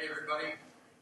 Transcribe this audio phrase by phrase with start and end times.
[0.00, 0.54] Hey, everybody.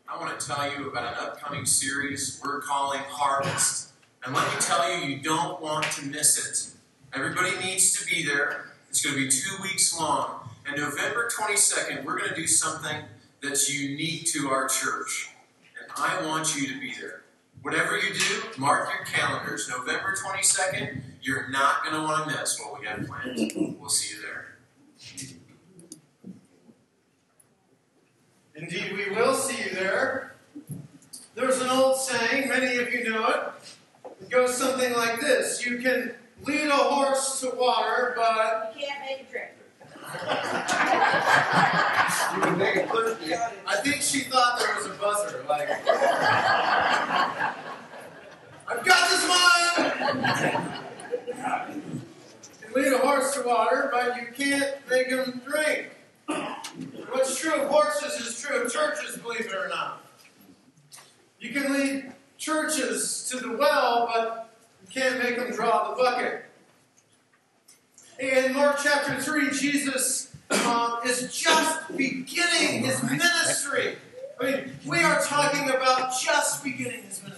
[0.08, 3.92] I want to tell you about an upcoming series we're calling Harvest.
[4.24, 7.16] And let me tell you, you don't want to miss it.
[7.16, 8.72] Everybody needs to be there.
[8.88, 10.50] It's going to be two weeks long.
[10.66, 13.04] And November 22nd, we're going to do something
[13.40, 15.30] that's unique to our church.
[15.80, 17.22] And I want you to be there.
[17.62, 19.68] Whatever you do, mark your calendars.
[19.68, 23.76] November 22nd, you're not going to want to miss what we have planned.
[23.78, 24.37] We'll see you there.
[28.60, 30.34] Indeed, we will see you there.
[31.36, 33.52] There's an old saying, many of you know it.
[34.20, 36.12] It goes something like this You can
[36.44, 38.74] lead a horse to water, but.
[38.76, 39.50] You can't make a drink.
[42.34, 43.34] you can make it thirsty.
[43.64, 45.44] I think she thought there was a buzzer.
[45.48, 45.68] Like,
[48.66, 49.86] I've got this one!
[51.28, 51.84] You
[52.60, 55.90] can lead a horse to water, but you can't make him drink.
[57.10, 57.67] What's true
[59.38, 60.04] believe it or not.
[61.40, 66.44] You can lead churches to the well, but you can't make them draw the bucket.
[68.18, 73.96] In Mark chapter 3, Jesus uh, is just beginning his ministry.
[74.40, 77.37] I mean, we are talking about just beginning his ministry.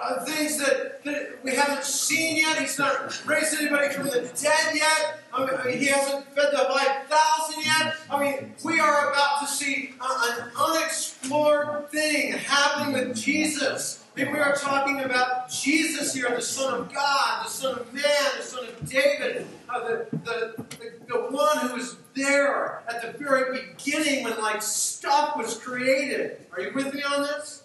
[0.00, 2.58] Uh, things that, that, we haven't seen yet.
[2.60, 5.18] He's not raised anybody from the dead yet.
[5.34, 7.96] I mean, he hasn't fed the 5,000 yet.
[8.08, 14.04] I mean, we are about to see uh, an unexplored thing happening with Jesus.
[14.16, 17.92] I mean, we are talking about Jesus here, the Son of God, the Son of
[17.92, 18.04] Man,
[18.36, 23.18] the Son of David, uh, the, the, the, the one who was there at the
[23.18, 26.46] very beginning when, like, stuff was created.
[26.52, 27.64] Are you with me on this?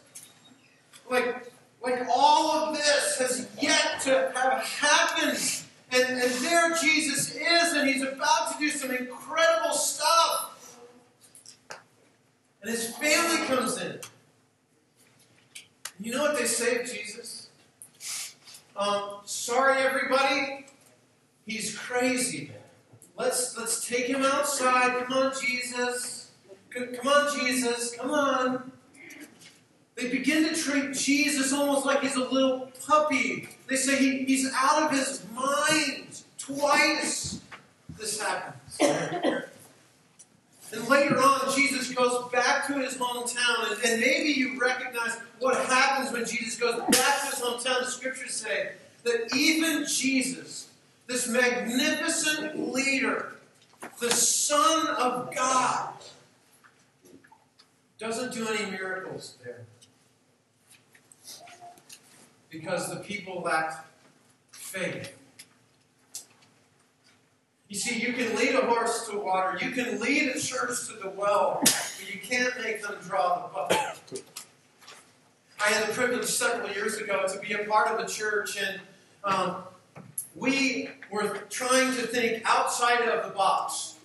[1.10, 1.53] Like,
[1.84, 5.38] like all of this has yet to have happened.
[5.92, 10.80] And, and there Jesus is, and he's about to do some incredible stuff.
[12.62, 14.00] And his family comes in.
[16.00, 17.50] You know what they say of Jesus?
[18.76, 20.66] Um, sorry, everybody,
[21.46, 22.52] he's crazy.
[23.16, 25.06] Let's let's take him outside.
[25.06, 26.32] Come on, Jesus.
[26.72, 27.96] Come on, Jesus.
[27.96, 28.72] Come on.
[29.96, 33.50] They begin to treat Jesus almost like he's a little puppy.
[33.68, 36.22] They say he, he's out of his mind.
[36.38, 37.40] Twice
[37.98, 38.78] this happens.
[40.74, 43.72] and later on, Jesus goes back to his hometown.
[43.72, 46.90] And, and maybe you recognize what happens when Jesus goes back
[47.22, 47.82] to his hometown.
[47.82, 48.72] The scriptures say
[49.04, 50.70] that even Jesus,
[51.08, 53.36] this magnificent leader,
[54.00, 55.94] the Son of God,
[58.00, 59.66] doesn't do any miracles there
[62.54, 63.86] because the people lacked
[64.52, 65.18] faith.
[67.68, 70.94] You see, you can lead a horse to water, you can lead a church to
[70.94, 74.24] the well, but you can't make them draw the bucket.
[75.60, 78.80] I had the privilege several years ago to be a part of a church, and
[79.24, 79.64] um,
[80.36, 83.96] we were trying to think outside of the box.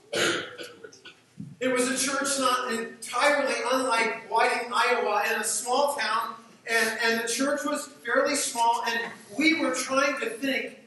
[1.60, 6.36] It was a church not entirely unlike Whiting, Iowa, in a small town
[6.70, 10.78] and, and the church was fairly small, and we were trying to think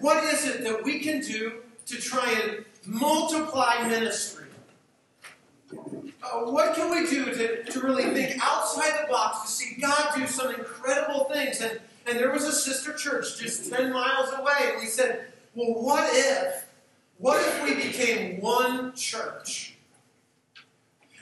[0.00, 1.52] what is it that we can do
[1.86, 4.46] to try and multiply ministry?
[5.72, 10.12] Uh, what can we do to, to really think outside the box to see God
[10.16, 11.60] do some incredible things?
[11.60, 15.82] And, and there was a sister church just 10 miles away, and we said, well,
[15.82, 16.66] what if?
[17.18, 19.76] What if we became one church?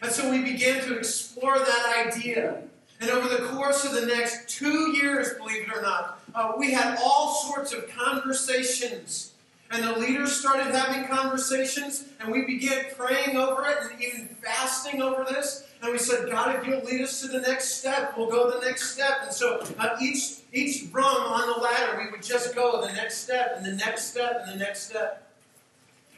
[0.02, 2.62] And so we began to explore that idea.
[3.00, 6.72] And over the course of the next two years, believe it or not, uh, we
[6.72, 9.32] had all sorts of conversations.
[9.70, 15.02] And the leaders started having conversations, and we began praying over it and even fasting
[15.02, 15.66] over this.
[15.82, 18.64] And we said, God, if you'll lead us to the next step, we'll go the
[18.64, 19.18] next step.
[19.24, 23.18] And so uh, each, each rung on the ladder, we would just go the next
[23.18, 25.30] step, and the next step, and the next step.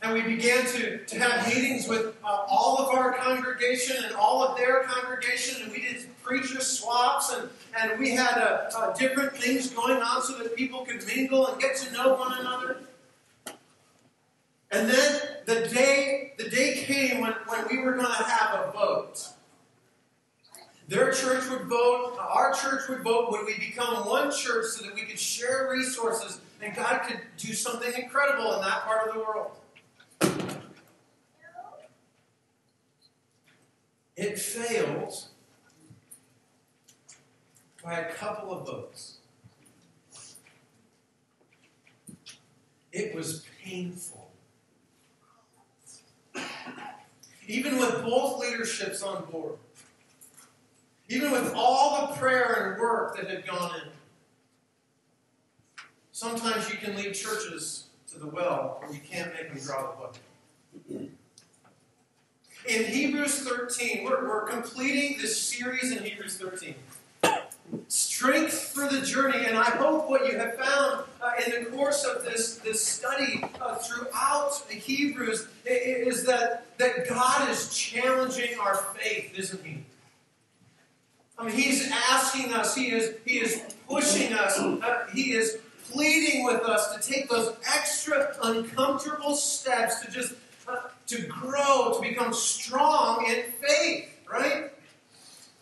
[0.02, 4.44] And we began to, to have meetings with uh, all of our congregation and all
[4.44, 7.48] of their congregation, and we did preacher swaps, and,
[7.80, 11.60] and we had uh, uh, different things going on so that people could mingle and
[11.60, 12.80] get to know one another.
[14.70, 18.72] And then the day, the day came when, when we were going to have a
[18.72, 19.26] vote.
[20.88, 23.30] Their church would vote, our church would vote.
[23.30, 27.52] Would we become one church so that we could share resources and God could do
[27.52, 29.52] something incredible in that part of the world?
[34.16, 35.28] It failed
[37.88, 39.16] by a couple of votes.
[42.92, 44.30] It was painful.
[47.46, 49.56] even with both leaderships on board,
[51.08, 53.88] even with all the prayer and work that had gone in,
[56.12, 59.96] sometimes you can lead churches to the well where you can't make them draw the
[59.96, 61.10] bucket.
[62.68, 66.74] In Hebrews 13, we're, we're completing this series in Hebrews 13
[68.18, 69.46] strength for the journey.
[69.46, 73.44] And I hope what you have found uh, in the course of this, this study
[73.60, 79.84] uh, throughout the Hebrews is that, that God is challenging our faith, isn't He?
[81.38, 85.58] I mean, He's asking us, He is, he is pushing us, uh, He is
[85.92, 90.34] pleading with us to take those extra uncomfortable steps to just
[90.66, 94.72] uh, to grow, to become strong in faith, right?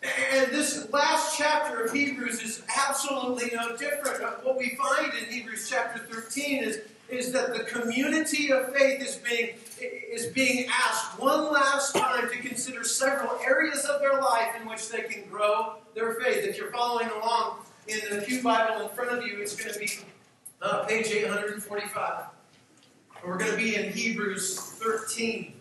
[0.03, 4.45] And this last chapter of Hebrews is absolutely no different.
[4.45, 9.15] What we find in Hebrews chapter 13 is, is that the community of faith is
[9.15, 14.67] being, is being asked one last time to consider several areas of their life in
[14.67, 16.45] which they can grow their faith.
[16.45, 19.79] If you're following along in the Pew Bible in front of you, it's going to
[19.79, 19.89] be
[20.61, 22.25] uh, page 845.
[23.25, 25.53] We're going to be in Hebrews 13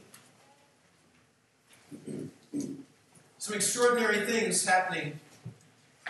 [3.47, 5.21] some extraordinary things happening.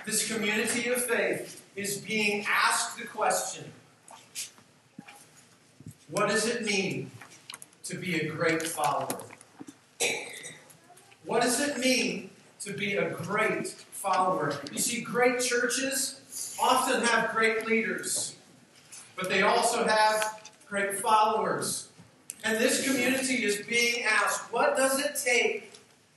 [0.06, 3.70] This community of faith is being asked the question
[6.08, 7.10] what does it mean
[7.84, 9.20] to be a great follower?
[11.26, 12.30] What does it mean
[12.60, 14.58] to be a great follower?
[14.72, 18.34] You see, great churches often have great leaders,
[19.14, 21.88] but they also have great followers.
[22.44, 25.65] And this community is being asked what does it take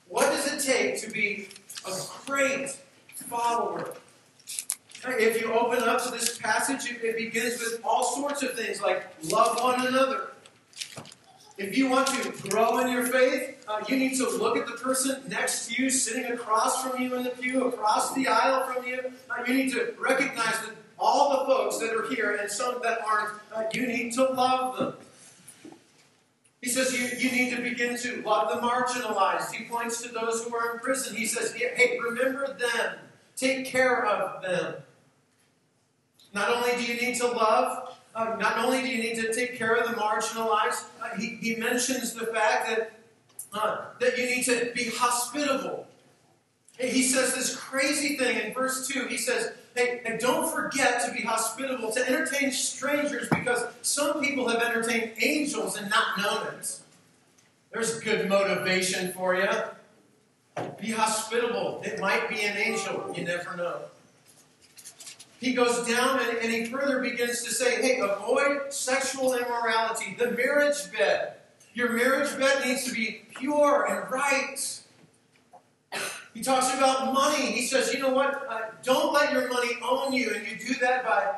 [0.10, 1.48] what does it take to be
[1.88, 1.94] a
[2.26, 2.70] great
[3.16, 3.94] follower?
[5.08, 9.08] If you open up to this passage, it begins with all sorts of things like
[9.32, 10.32] love one another.
[11.58, 14.74] If you want to grow in your faith, uh, you need to look at the
[14.74, 18.86] person next to you, sitting across from you in the pew, across the aisle from
[18.86, 19.12] you.
[19.30, 23.00] Uh, you need to recognize that all the folks that are here and some that
[23.06, 24.94] aren't, uh, you need to love them.
[26.62, 29.52] He says you, you need to begin to love the marginalized.
[29.52, 31.16] He points to those who are in prison.
[31.16, 32.98] He says, hey, remember them.
[33.38, 34.76] Take care of them.
[36.34, 39.58] Not only do you need to love, uh, not only do you need to take
[39.58, 42.92] care of the marginalized, uh, he, he mentions the fact that,
[43.54, 45.88] uh, that you need to be hospitable.
[46.78, 49.08] He says this crazy thing in verse 2.
[49.08, 54.50] He says, Hey, and don't forget to be hospitable, to entertain strangers, because some people
[54.50, 56.80] have entertained angels and not known it.
[57.72, 59.50] There's good motivation for you.
[60.82, 61.82] Be hospitable.
[61.86, 63.14] It might be an angel.
[63.16, 63.84] You never know.
[65.40, 70.32] He goes down and, and he further begins to say, hey, avoid sexual immorality, the
[70.32, 71.36] marriage bed.
[71.74, 74.79] Your marriage bed needs to be pure and right.
[76.40, 77.52] He talks about money.
[77.52, 78.48] He says, you know what?
[78.50, 81.36] Uh, don't let your money own you, and you do that by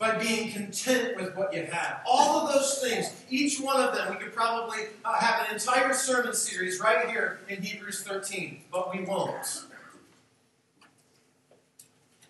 [0.00, 2.00] by being content with what you have.
[2.04, 5.94] All of those things, each one of them, we could probably uh, have an entire
[5.94, 9.62] sermon series right here in Hebrews 13, but we won't.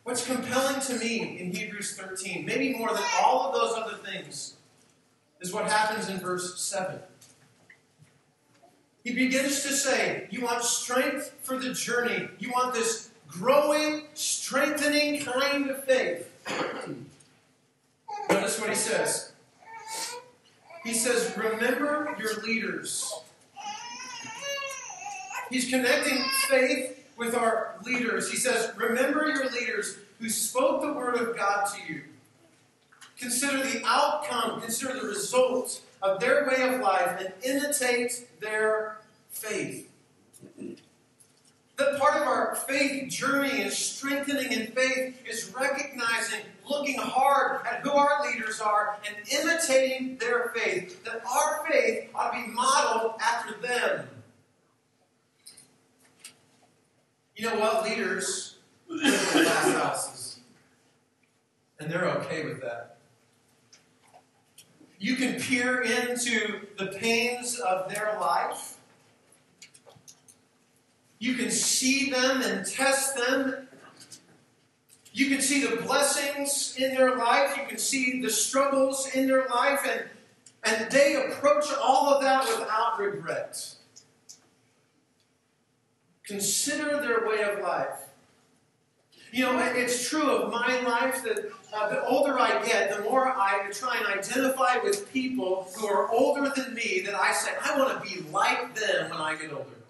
[0.03, 4.57] What's compelling to me in Hebrews 13, maybe more than all of those other things,
[5.41, 6.99] is what happens in verse 7.
[9.05, 12.29] He begins to say, You want strength for the journey.
[12.39, 16.29] You want this growing, strengthening kind of faith.
[18.31, 19.33] Notice what he says.
[20.85, 23.13] He says, Remember your leaders.
[25.51, 28.31] He's connecting faith with our leaders.
[28.31, 32.03] He says, Remember your leaders who spoke the word of God to you.
[33.19, 38.99] Consider the outcome, consider the results of their way of life and imitate their
[39.33, 39.91] faith.
[41.79, 47.81] That part of our faith journey is strengthening in faith is recognizing, looking hard at
[47.81, 51.03] who our leaders are, and imitating their faith.
[51.05, 54.09] That our faith ought to be modeled after them.
[57.37, 57.85] You know what?
[57.85, 58.59] Leaders
[58.89, 60.41] live in glass houses,
[61.81, 62.99] and they're okay with that.
[65.03, 68.72] You can peer into the pains of their life.
[71.23, 73.69] You can see them and test them.
[75.13, 77.57] You can see the blessings in their life.
[77.57, 79.87] You can see the struggles in their life.
[79.89, 80.09] And,
[80.65, 83.73] and they approach all of that without regret.
[86.25, 88.09] Consider their way of life.
[89.31, 93.29] You know, it's true of my life that uh, the older I get, the more
[93.29, 97.79] I try and identify with people who are older than me, that I say, I
[97.79, 99.82] want to be like them when I get older.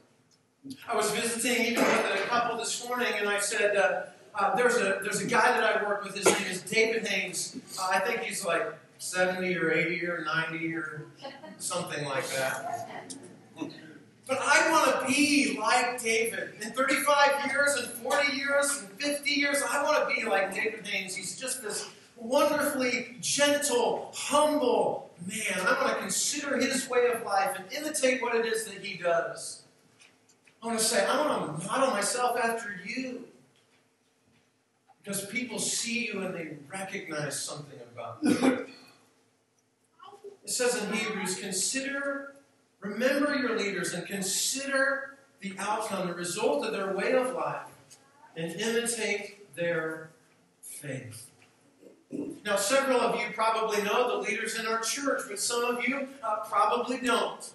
[0.88, 4.02] I was visiting even with a couple this morning, and I said, uh,
[4.34, 7.56] uh, there's, a, there's a guy that I work with, his name is David Haynes.
[7.78, 11.06] Uh, I think he's like 70 or 80 or 90 or
[11.58, 13.12] something like that.
[14.26, 16.52] But I want to be like David.
[16.62, 20.86] In 35 years, and 40 years, and 50 years, I want to be like David
[20.86, 21.16] Haynes.
[21.16, 25.66] He's just this wonderfully gentle, humble man.
[25.66, 28.96] I want to consider his way of life and imitate what it is that he
[28.96, 29.61] does.
[30.62, 33.24] I want to say, I want to model myself after you.
[35.02, 38.66] Because people see you and they recognize something about you.
[40.44, 42.32] It says in Hebrews, consider
[42.82, 47.68] Remember your leaders and consider the outcome, the result of their way of life,
[48.36, 50.10] and imitate their
[50.60, 51.30] faith.
[52.44, 56.08] Now, several of you probably know the leaders in our church, but some of you
[56.22, 57.50] uh, probably don't.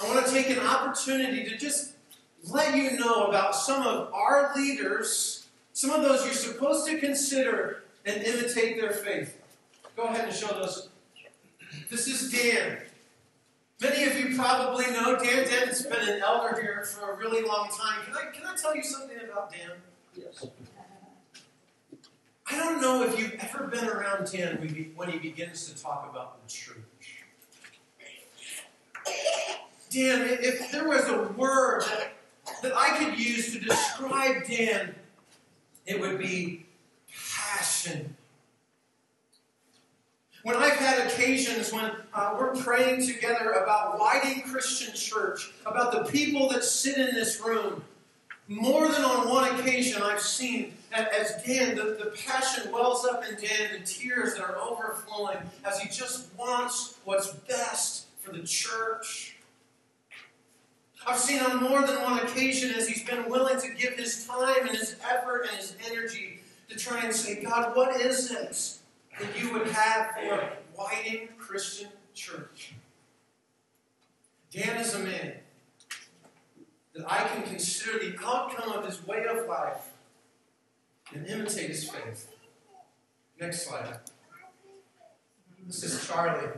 [0.00, 1.95] I want to take an opportunity to just
[2.50, 7.84] let you know about some of our leaders, some of those you're supposed to consider
[8.04, 9.40] and imitate their faith.
[9.96, 10.88] Go ahead and show those.
[11.90, 12.78] This is Dan.
[13.80, 17.42] Many of you probably know Dan Dan has been an elder here for a really
[17.42, 18.04] long time.
[18.06, 19.72] Can I, can I tell you something about Dan?
[20.14, 20.46] Yes.
[22.48, 24.58] I don't know if you've ever been around Dan
[24.94, 27.24] when he begins to talk about the church.
[29.90, 32.15] Dan, if there was a word that,
[32.62, 34.94] that I could use to describe Dan,
[35.86, 36.66] it would be
[37.32, 38.16] passion
[40.46, 46.04] when I've had occasions when uh, we're praying together about Whiting Christian Church, about the
[46.08, 47.82] people that sit in this room,
[48.46, 53.34] more than on one occasion I've seen as Dan, the, the passion wells up in
[53.34, 59.35] Dan, the tears that are overflowing as he just wants what's best for the church.
[61.06, 64.66] I've seen on more than one occasion as he's been willing to give his time
[64.66, 68.78] and his effort and his energy to try and say, God, what is it
[69.18, 72.74] that you would have for a Whiting Christian Church.
[74.50, 75.34] Dan is a man
[76.94, 79.92] that I can consider the outcome of his way of life
[81.14, 82.30] and imitate his faith.
[83.40, 83.98] Next slide.
[85.66, 86.48] This is Charlie.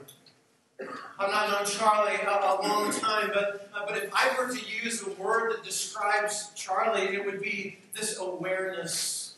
[1.18, 5.04] I've not known Charlie a, long time, but, uh, but if I were to use
[5.04, 9.28] a word that describes Charlie, it would be this awareness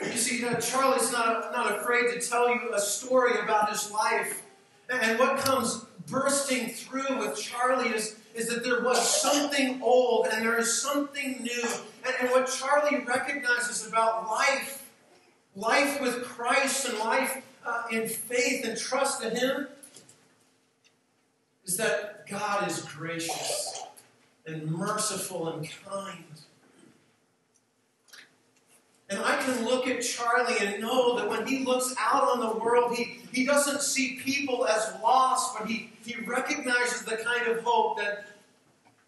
[0.00, 4.42] you see, Charlie's not, not afraid to tell you a story about his life.
[4.90, 10.44] And what comes bursting through with Charlie is, is that there was something old and
[10.44, 11.68] there is something new.
[12.04, 14.90] And, and what Charlie recognizes about life,
[15.56, 19.68] life with Christ and life uh, in faith and trust in Him,
[21.64, 23.84] is that God is gracious
[24.46, 26.24] and merciful and kind.
[29.10, 32.58] And I can look at Charlie and know that when he looks out on the
[32.58, 37.62] world, he, he doesn't see people as lost, but he, he recognizes the kind of
[37.62, 38.26] hope that,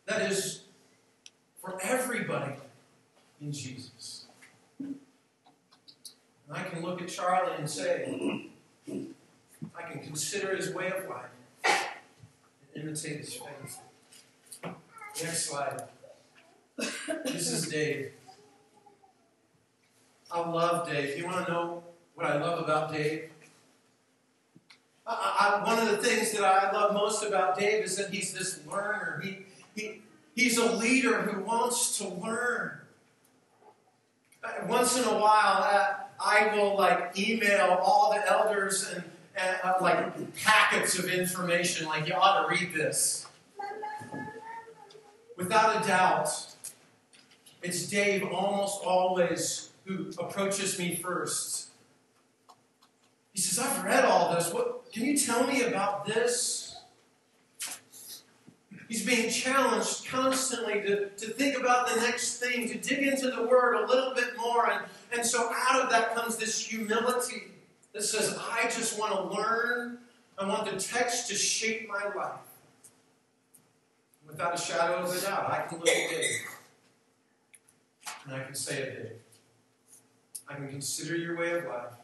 [0.07, 0.63] that is
[1.61, 2.55] for everybody
[3.41, 4.16] in Jesus.
[6.57, 8.47] I can look at Charlie and say,
[8.89, 11.89] I can consider his way of life
[12.75, 13.79] and imitate his faith.
[15.23, 15.83] Next slide.
[17.25, 18.13] This is Dave.
[20.31, 21.19] I love Dave.
[21.19, 21.83] You want to know
[22.15, 23.31] what I love about Dave?
[25.07, 28.33] I, I, one of the things that I love most about Dave is that he's
[28.33, 29.23] this learner.
[29.23, 29.39] He,
[29.75, 30.03] he,
[30.35, 32.73] he's a leader who wants to learn.
[34.67, 39.05] Once in a while, uh, I will like email all the elders and,
[39.37, 43.27] and uh, like packets of information, like you ought to read this.
[45.37, 46.31] Without a doubt,
[47.63, 51.69] it's Dave almost always who approaches me first.
[53.33, 54.53] He says, I've read all this.
[54.53, 56.77] What can you tell me about this?
[58.89, 63.43] He's being challenged constantly to, to think about the next thing, to dig into the
[63.43, 64.71] word a little bit more.
[64.71, 67.45] And, and so out of that comes this humility
[67.93, 69.99] that says, I just want to learn.
[70.39, 72.41] I want the text to shape my life.
[74.27, 76.41] Without a shadow of a doubt, I can look at Dave.
[78.27, 79.13] And I can say it Dave,
[80.49, 81.95] I can consider your way of life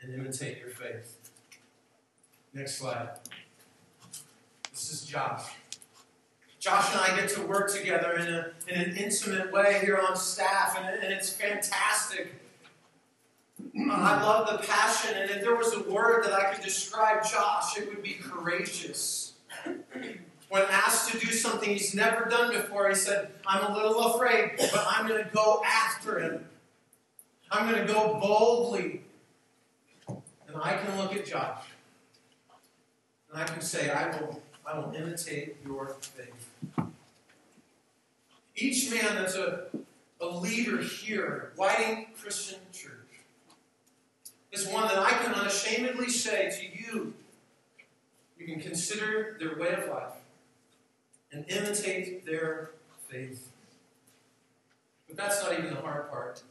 [0.00, 1.18] and imitate your faith.
[2.52, 3.10] Next slide.
[4.70, 5.46] This is Josh.
[6.60, 10.14] Josh and I get to work together in, a, in an intimate way here on
[10.14, 12.34] staff, and, and it's fantastic.
[13.58, 17.24] Uh, I love the passion, and if there was a word that I could describe
[17.24, 19.32] Josh, it would be courageous.
[20.50, 24.52] When asked to do something he's never done before, he said, I'm a little afraid,
[24.58, 26.44] but I'm going to go after him.
[27.50, 29.00] I'm going to go boldly.
[30.08, 31.64] And I can look at Josh,
[33.32, 36.50] and I can say, I will, I will imitate your faith.
[38.56, 39.66] Each man that's a,
[40.20, 42.92] a leader here, Whiting Christian Church,
[44.52, 47.14] is one that I can unashamedly say to you,
[48.38, 50.14] you can consider their way of life
[51.32, 52.70] and imitate their
[53.08, 53.50] faith.
[55.06, 56.42] But that's not even the hard part.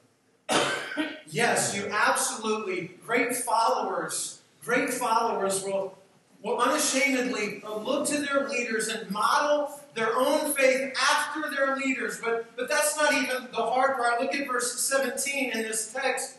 [1.27, 5.97] yes, you absolutely, great followers, great followers will,
[6.41, 12.19] will unashamedly look to their leaders and model their own faith after their leaders.
[12.19, 14.21] But, but that's not even the hard part.
[14.21, 16.37] Look at verse 17 in this text.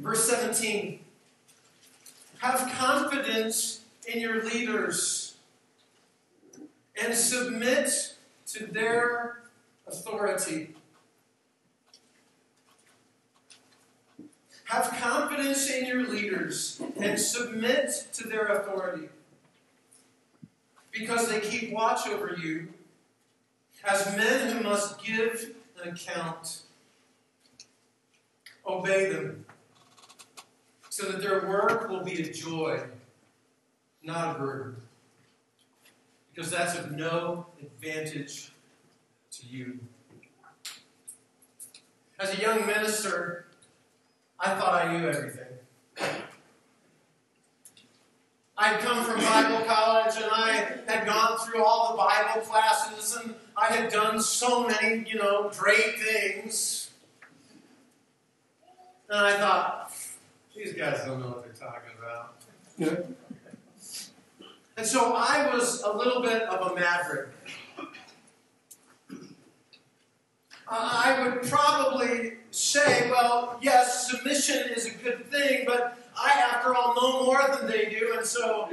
[0.00, 1.00] Verse 17
[2.38, 5.36] Have confidence in your leaders
[7.00, 8.14] and submit
[8.48, 9.42] to their
[9.86, 10.75] authority.
[14.66, 19.08] Have confidence in your leaders and submit to their authority
[20.90, 22.68] because they keep watch over you
[23.84, 26.62] as men who must give an account.
[28.66, 29.44] Obey them
[30.88, 32.82] so that their work will be a joy,
[34.02, 34.76] not a burden.
[36.34, 38.50] Because that's of no advantage
[39.30, 39.78] to you.
[42.18, 43.45] As a young minister,
[44.38, 45.46] I thought I knew everything.
[48.58, 53.34] I'd come from Bible college and I had gone through all the Bible classes and
[53.56, 56.90] I had done so many, you know, great things.
[59.10, 59.92] And I thought,
[60.54, 62.34] these guys don't know what they're talking about.
[62.78, 63.14] Yeah.
[64.78, 67.28] And so I was a little bit of a maverick.
[70.68, 76.94] I would probably say, well, yes, submission is a good thing, but I, after all,
[76.94, 78.70] know more than they do, and so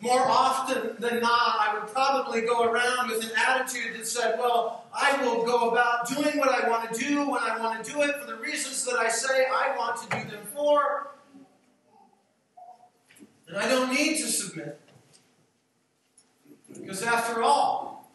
[0.00, 4.84] more often than not, I would probably go around with an attitude that said, Well,
[4.92, 8.02] I will go about doing what I want to do when I want to do
[8.02, 11.12] it for the reasons that I say I want to do them for.
[13.46, 14.80] And I don't need to submit.
[16.74, 18.10] Because after all,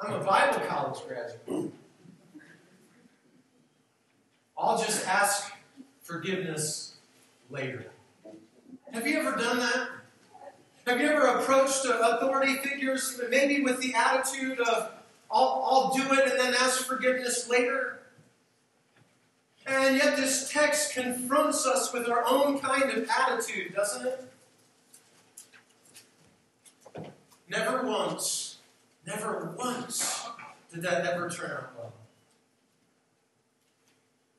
[0.00, 1.72] I'm a Bible college graduate.
[4.56, 5.52] I'll just ask
[6.02, 6.94] forgiveness
[7.50, 7.86] later.
[8.92, 9.88] Have you ever done that?
[10.86, 14.92] Have you ever approached authority figures maybe with the attitude of,
[15.30, 18.00] I'll, I'll do it and then ask forgiveness later?
[19.66, 24.30] And yet, this text confronts us with our own kind of attitude, doesn't it?
[27.48, 28.58] Never once,
[29.06, 30.26] never once
[30.72, 31.92] did that ever turn out well.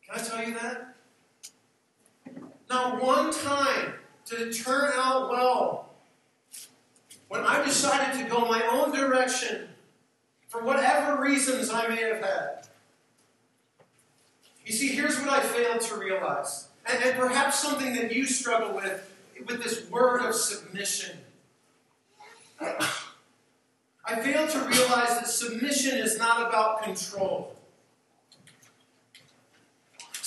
[0.07, 0.95] Can I tell you that?
[2.69, 3.93] Not one time
[4.29, 5.93] did it turn out well
[7.27, 9.69] when I decided to go my own direction
[10.47, 12.67] for whatever reasons I may have had.
[14.65, 18.73] You see, here's what I failed to realize, and, and perhaps something that you struggle
[18.73, 19.11] with
[19.47, 21.17] with this word of submission.
[22.59, 27.54] I failed to realize that submission is not about control.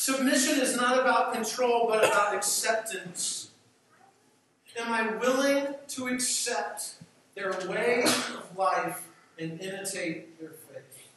[0.08, 3.50] Submission is not about control, but about acceptance.
[4.78, 6.94] Am I willing to accept
[7.34, 9.06] their way of life
[9.38, 11.08] and imitate their faith?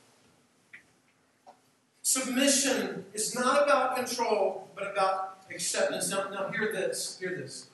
[2.01, 6.11] Submission is not about control, but about acceptance.
[6.11, 7.17] Now, now hear this.
[7.17, 7.67] Hear this.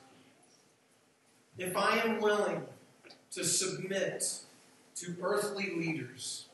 [1.58, 2.62] If I am willing
[3.32, 4.42] to submit
[4.98, 6.46] to earthly leaders,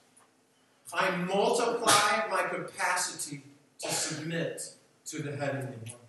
[0.93, 3.43] I multiply my capacity
[3.83, 4.61] to submit
[5.05, 5.99] to the heavenly one.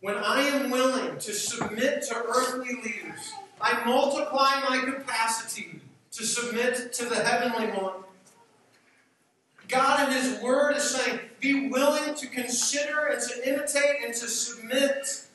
[0.00, 5.80] When I am willing to submit to earthly leaders, I multiply my capacity
[6.12, 8.04] to submit to the heavenly one.
[9.68, 14.28] God in His Word is saying, be willing to consider and to imitate and to
[14.28, 15.26] submit.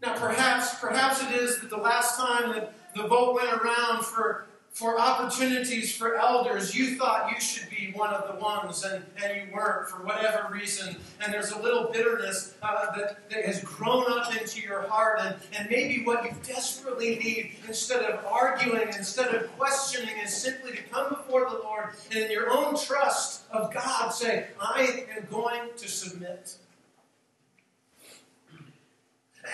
[0.00, 4.46] Now, perhaps, perhaps it is that the last time that the vote went around for
[4.76, 9.34] for opportunities for elders, you thought you should be one of the ones and, and
[9.34, 10.94] you weren't for whatever reason.
[11.18, 15.20] And there's a little bitterness uh, that, that has grown up into your heart.
[15.22, 20.72] And, and maybe what you desperately need, instead of arguing, instead of questioning, is simply
[20.72, 25.26] to come before the Lord and in your own trust of God say, I am
[25.30, 26.58] going to submit.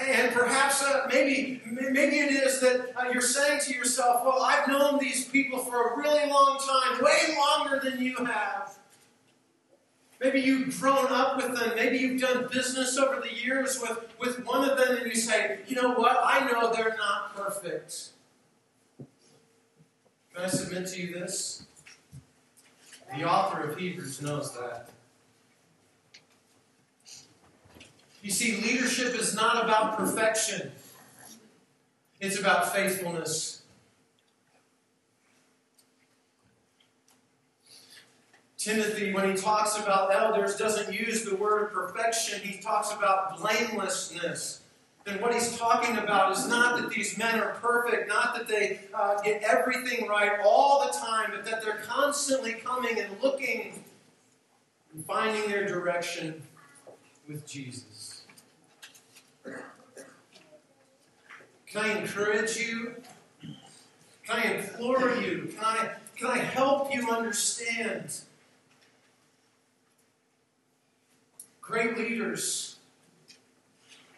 [0.01, 4.67] And perhaps uh, maybe maybe it is that uh, you're saying to yourself, "Well, I've
[4.67, 8.79] known these people for a really long time, way longer than you have."
[10.21, 11.73] Maybe you've grown up with them.
[11.75, 15.59] Maybe you've done business over the years with, with one of them, and you say,
[15.67, 16.19] "You know what?
[16.25, 18.11] I know they're not perfect."
[20.35, 21.67] Can I submit to you this?
[23.15, 24.89] The author of Hebrews knows that.
[28.23, 30.71] You see, leadership is not about perfection,
[32.21, 33.63] it's about faithfulness.
[38.57, 44.61] Timothy, when he talks about elders, doesn't use the word perfection, he talks about blamelessness.
[45.05, 48.83] And what he's talking about is not that these men are perfect, not that they
[48.95, 53.83] uh, get everything right all the time, but that they're constantly coming and looking
[54.95, 56.41] and finding their direction
[57.27, 58.12] with Jesus.
[59.45, 59.57] Can
[61.77, 62.95] I encourage you?
[64.27, 65.53] Can I implore you?
[65.57, 68.21] Can I, can I help you understand?
[71.61, 72.73] Great leaders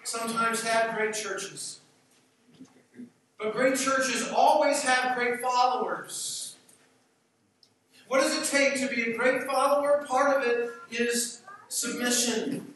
[0.02, 1.80] sometimes have great churches.
[3.38, 6.56] But great churches always have great followers.
[8.08, 10.04] What does it take to be a great follower?
[10.06, 12.73] Part of it is submission.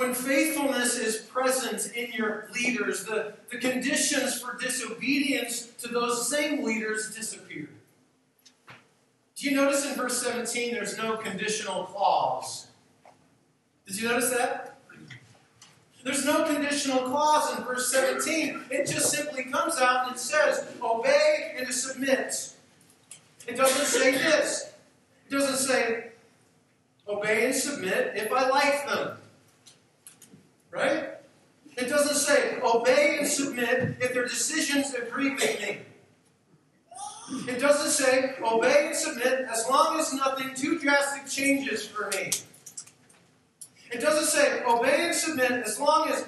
[0.00, 6.64] When faithfulness is present in your leaders, the, the conditions for disobedience to those same
[6.64, 7.68] leaders disappear.
[9.36, 12.68] Do you notice in verse 17 there's no conditional clause?
[13.86, 14.78] Did you notice that?
[16.02, 18.68] There's no conditional clause in verse 17.
[18.70, 22.54] It just simply comes out and it says, obey and to submit.
[23.46, 24.72] It doesn't say this.
[25.28, 26.12] It doesn't say,
[27.06, 29.18] obey and submit if I like them.
[30.70, 31.10] Right?
[31.76, 35.78] It doesn't say, obey and submit if their decisions agree with me.
[37.48, 42.32] It doesn't say, obey and submit as long as nothing too drastic changes for me.
[43.90, 46.24] It doesn't say, obey and submit as long as,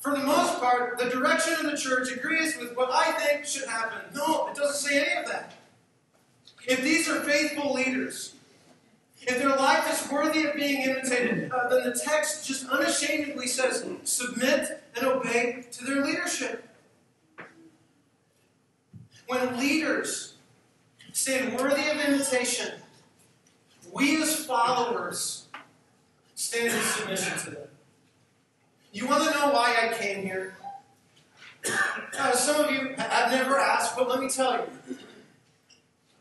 [0.00, 3.68] for the most part, the direction of the church agrees with what I think should
[3.68, 4.00] happen.
[4.14, 5.54] No, it doesn't say any of that.
[6.66, 8.34] If these are faithful leaders,
[9.26, 13.86] if their life is worthy of being imitated, uh, then the text just unashamedly says,
[14.04, 16.68] submit and obey to their leadership.
[19.28, 20.34] When leaders
[21.12, 22.72] stand worthy of imitation,
[23.92, 25.46] we as followers
[26.34, 27.68] stand in submission to them.
[28.92, 30.56] You want to know why I came here?
[32.18, 34.96] Uh, some of you have never asked, but let me tell you.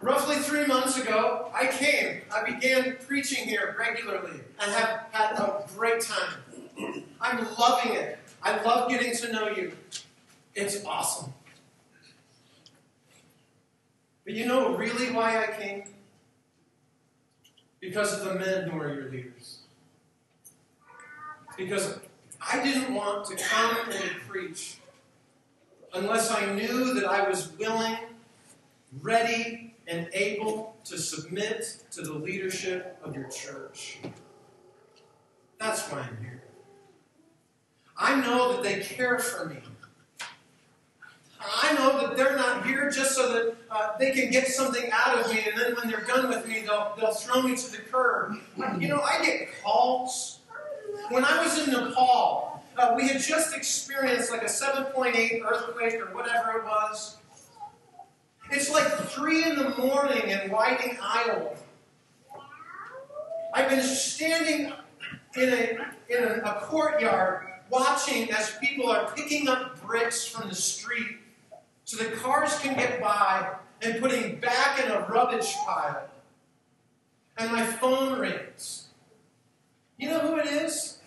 [0.02, 2.22] Roughly three months ago, I came.
[2.34, 7.04] I began preaching here regularly and have had a great time.
[7.22, 8.18] I'm loving it.
[8.42, 9.74] I love getting to know you.
[10.56, 11.34] It's awesome.
[14.26, 15.84] But you know really why I came?
[17.80, 19.60] Because of the men who are your leaders.
[21.56, 22.00] Because
[22.42, 24.78] I didn't want to come and preach
[25.94, 27.98] unless I knew that I was willing,
[29.02, 34.00] ready, and able to submit to the leadership of your church.
[35.60, 36.44] That's why I'm here.
[37.98, 39.58] I know that they care for me.
[41.44, 45.18] I know that they're not here just so that uh, they can get something out
[45.18, 47.78] of me, and then when they're done with me, they'll, they'll throw me to the
[47.78, 48.36] curb.
[48.80, 50.40] You know, I get calls.
[51.10, 56.14] When I was in Nepal, uh, we had just experienced like a 7.8 earthquake or
[56.16, 57.18] whatever it was.
[58.52, 61.56] It's like 3 in the morning in Whiting, Iowa.
[63.54, 64.74] I've been standing
[65.38, 65.78] in a,
[66.10, 71.18] in a, a courtyard watching as people are picking up bricks from the street
[71.86, 76.10] so the cars can get by and putting back in a rubbish pile.
[77.38, 78.90] And my phone rings.
[79.98, 81.00] You know who it is?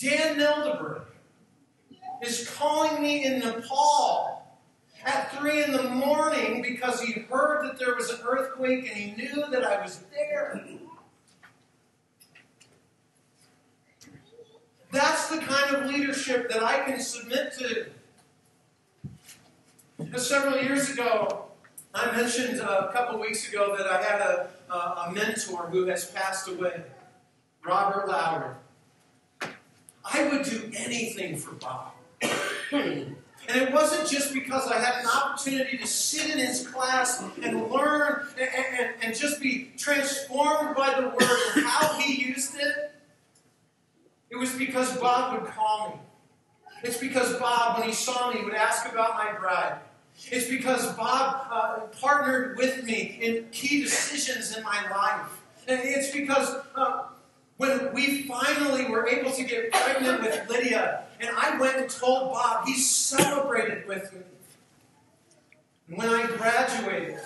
[0.00, 1.02] Dan Neldeberg
[2.22, 4.45] is calling me in Nepal
[5.06, 9.12] at 3 in the morning because he heard that there was an earthquake and he
[9.12, 10.66] knew that I was there.
[14.90, 17.86] That's the kind of leadership that I can submit to.
[20.18, 21.46] Several years ago,
[21.94, 26.48] I mentioned a couple weeks ago that I had a, a mentor who has passed
[26.48, 26.82] away,
[27.64, 28.54] Robert Lowry.
[30.04, 31.92] I would do anything for Bob.
[33.48, 37.70] And it wasn't just because I had an opportunity to sit in his class and
[37.70, 42.92] learn and, and, and, just be transformed by the word and how he used it.
[44.30, 46.00] It was because Bob would call me.
[46.82, 49.78] It's because Bob, when he saw me, would ask about my bride.
[50.30, 55.40] It's because Bob uh, partnered with me in key decisions in my life.
[55.68, 57.04] And it's because uh,
[57.58, 62.32] when we finally were able to get pregnant with Lydia, and I went and told
[62.32, 64.20] Bob, he celebrated with me.
[65.88, 67.20] And when I graduated,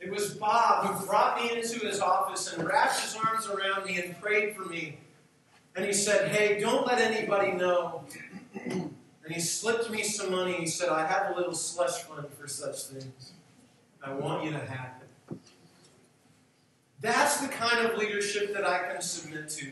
[0.00, 4.00] it was Bob who brought me into his office and wrapped his arms around me
[4.00, 4.98] and prayed for me.
[5.76, 8.04] And he said, Hey, don't let anybody know.
[9.28, 10.54] And he slipped me some money.
[10.54, 13.32] He said, I have a little slush fund for such things.
[14.02, 15.38] I want you to have it.
[17.00, 19.70] That's the kind of leadership that I can submit to.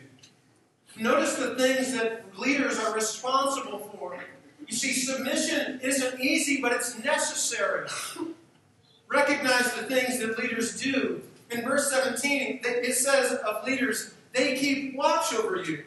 [0.99, 4.19] Notice the things that leaders are responsible for.
[4.67, 7.89] You see, submission isn't easy, but it's necessary.
[9.09, 11.23] Recognize the things that leaders do.
[11.51, 15.85] In verse 17, it says of leaders, they keep watch over you.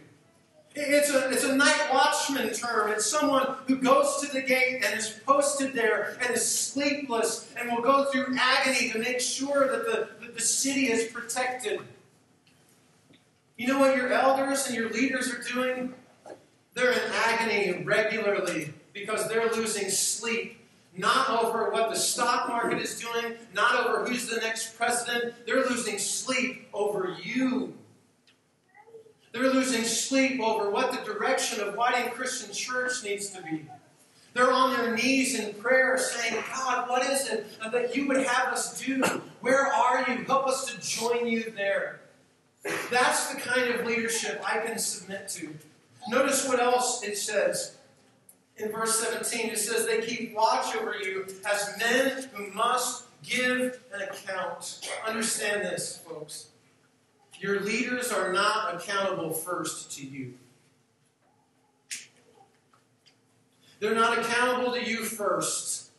[0.76, 2.92] It's a, it's a night watchman term.
[2.92, 7.70] It's someone who goes to the gate and is posted there and is sleepless and
[7.72, 11.82] will go through agony to make sure that the, that the city is protected.
[13.60, 15.94] You know what your elders and your leaders are doing?
[16.76, 20.66] They're in agony regularly because they're losing sleep.
[20.96, 25.46] Not over what the stock market is doing, not over who's the next president.
[25.46, 27.74] They're losing sleep over you.
[29.34, 33.66] They're losing sleep over what the direction of Whiting Christian Church needs to be.
[34.34, 38.54] They're on their knees in prayer saying, God, what is it that you would have
[38.54, 39.04] us do?
[39.42, 40.24] Where are you?
[40.24, 42.00] Help us to join you there.
[42.64, 45.56] That's the kind of leadership I can submit to.
[46.08, 47.78] Notice what else it says.
[48.58, 53.80] In verse 17, it says, They keep watch over you as men who must give
[53.94, 54.90] an account.
[55.08, 56.50] Understand this, folks.
[57.40, 60.34] Your leaders are not accountable first to you.
[63.80, 65.92] They're not accountable to you first.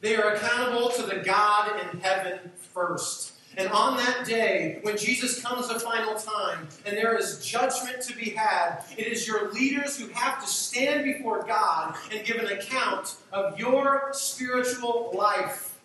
[0.00, 3.33] They are accountable to the God in heaven first.
[3.56, 8.16] And on that day, when Jesus comes the final time and there is judgment to
[8.16, 12.46] be had, it is your leaders who have to stand before God and give an
[12.46, 15.78] account of your spiritual life.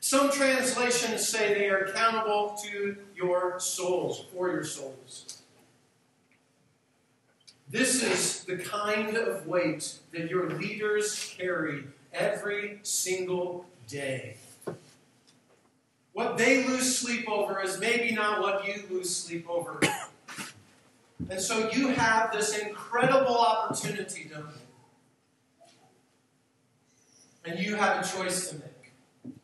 [0.00, 5.42] Some translations say they are accountable to your souls, for your souls.
[7.70, 14.36] This is the kind of weight that your leaders carry every single day.
[16.14, 19.80] What they lose sleep over is maybe not what you lose sleep over.
[21.28, 24.52] And so you have this incredible opportunity, don't you?
[27.44, 29.34] And you have a choice to make.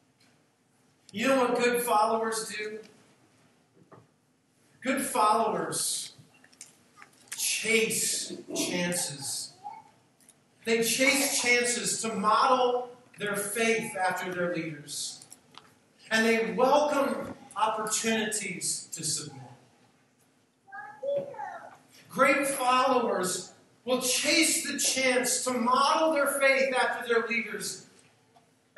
[1.12, 2.78] You know what good followers do?
[4.80, 6.12] Good followers
[7.36, 9.54] chase chances.
[10.64, 15.19] They chase chances to model their faith after their leaders.
[16.10, 19.42] And they welcome opportunities to submit.
[22.08, 23.52] Great followers
[23.84, 27.86] will chase the chance to model their faith after their leaders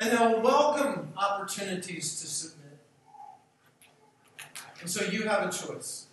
[0.03, 2.77] and they'll welcome opportunities to submit.
[4.81, 6.07] And so you have a choice.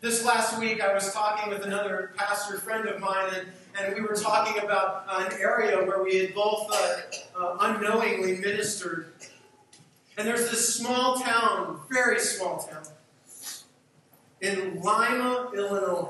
[0.00, 3.48] This last week, I was talking with another pastor friend of mine, and,
[3.78, 6.96] and we were talking about uh, an area where we had both uh,
[7.36, 9.12] uh, unknowingly ministered.
[10.16, 12.84] And there's this small town, very small town,
[14.40, 16.08] in Lima, Illinois.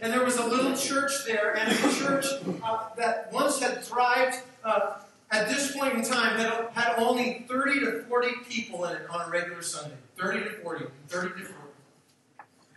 [0.00, 2.26] And there was a little church there, and a church
[2.64, 4.98] uh, that once had thrived uh,
[5.32, 9.28] at this point in time had, had only 30 to 40 people in it on
[9.28, 9.96] a regular Sunday.
[10.18, 11.48] 30 to 40, 30 to 40.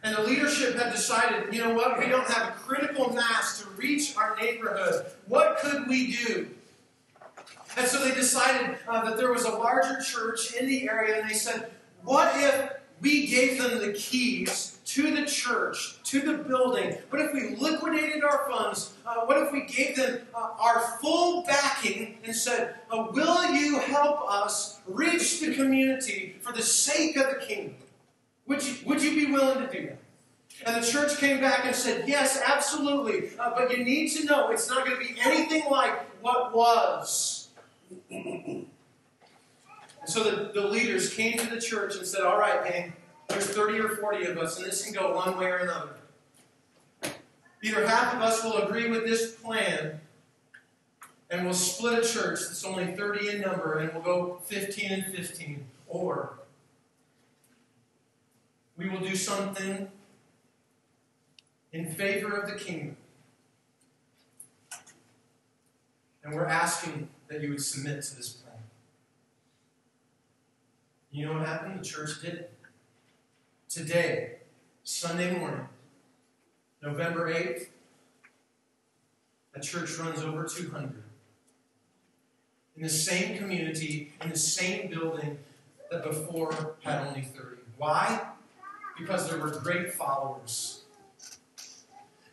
[0.04, 3.70] And the leadership had decided, you know what, we don't have a critical mass to
[3.72, 5.08] reach our neighborhood.
[5.28, 6.48] What could we do?
[7.78, 11.30] And so they decided uh, that there was a larger church in the area, and
[11.30, 11.72] they said,
[12.04, 16.98] what if we gave them the keys to the church, to the building.
[17.10, 18.94] What if we liquidated our funds?
[19.06, 23.80] Uh, what if we gave them uh, our full backing and said, uh, Will you
[23.80, 27.76] help us reach the community for the sake of the kingdom?
[28.48, 30.00] Would you, would you be willing to do that?
[30.66, 33.32] And the church came back and said, Yes, absolutely.
[33.40, 37.45] Uh, but you need to know it's not going to be anything like what was.
[40.06, 42.94] So the, the leaders came to the church and said, All right, gang,
[43.28, 45.96] there's 30 or 40 of us, and this can go one way or another.
[47.64, 50.00] Either half of us will agree with this plan
[51.32, 55.06] and we'll split a church that's only 30 in number and we'll go 15 and
[55.16, 55.66] 15.
[55.88, 56.40] Or
[58.78, 59.90] we will do something
[61.74, 62.98] in favor of the kingdom.
[66.24, 68.56] And we're asking that you would submit to this plan.
[71.12, 71.80] You know what happened?
[71.80, 72.54] The church did it.
[73.70, 74.38] Today,
[74.84, 75.68] Sunday morning,
[76.82, 77.68] November 8th,
[79.56, 81.04] a church runs over 200.
[82.76, 85.38] In the same community, in the same building
[85.90, 87.58] that before had only 30.
[87.78, 88.22] Why?
[89.00, 90.82] Because there were great followers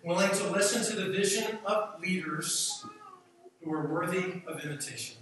[0.03, 2.85] willing to listen to the vision of leaders
[3.65, 5.17] who are worthy of imitation.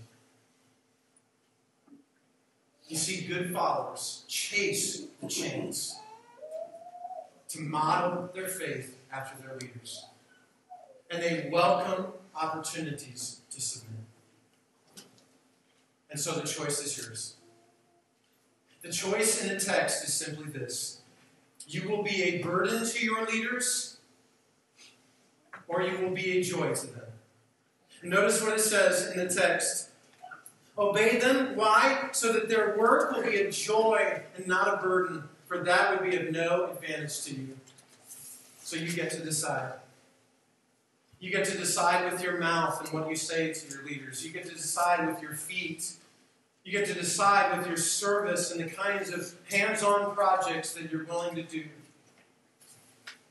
[2.88, 5.96] You see, good followers chase the chains
[7.48, 10.06] to model their faith after their leaders.
[11.10, 14.00] And they welcome opportunities to submit.
[16.10, 17.34] And so the choice is yours.
[18.82, 21.00] The choice in the text is simply this
[21.68, 23.98] you will be a burden to your leaders
[25.68, 26.99] or you will be a joy to them.
[28.02, 29.90] Notice what it says in the text.
[30.78, 31.56] Obey them.
[31.56, 32.08] Why?
[32.12, 36.10] So that their work will be a joy and not a burden, for that would
[36.10, 37.56] be of no advantage to you.
[38.62, 39.74] So you get to decide.
[41.18, 44.24] You get to decide with your mouth and what you say to your leaders.
[44.24, 45.92] You get to decide with your feet.
[46.64, 50.90] You get to decide with your service and the kinds of hands on projects that
[50.90, 51.64] you're willing to do.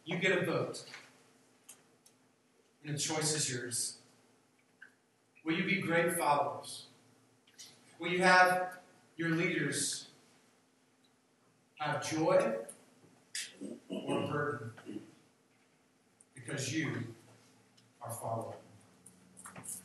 [0.05, 0.83] You get a vote.
[2.83, 3.98] And the choice is yours.
[5.49, 6.85] Will you be great followers?
[7.97, 8.73] Will you have
[9.17, 10.09] your leaders
[11.79, 12.53] have joy
[13.89, 14.69] or burden?
[16.35, 17.03] Because you
[17.99, 18.57] are following.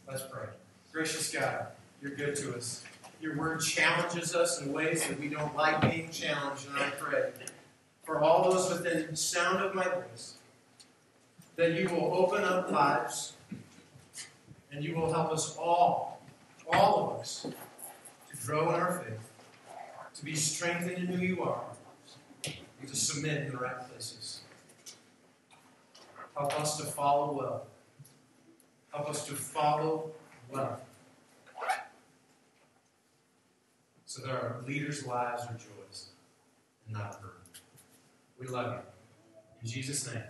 [0.06, 0.48] Let's pray.
[0.92, 1.68] Gracious God,
[2.02, 2.84] you're good to us.
[3.22, 7.30] Your word challenges us in ways that we don't like being challenged, and I pray
[8.02, 10.34] for all those within sound of my voice
[11.56, 13.33] that you will open up lives
[14.74, 16.20] and you will help us all,
[16.72, 17.46] all of us,
[18.30, 19.20] to grow in our faith,
[20.14, 21.64] to be strengthened in who you are,
[22.44, 24.40] and to submit in the right places.
[26.36, 27.66] Help us to follow well.
[28.92, 30.10] Help us to follow
[30.50, 30.80] well.
[34.06, 36.06] So that our leaders' lives are joys
[36.86, 37.36] and not burden.
[38.40, 38.80] We love you.
[39.62, 40.22] In Jesus' name.